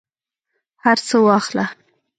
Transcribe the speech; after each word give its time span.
هرڅه 0.85 1.15
واخله 1.25 1.65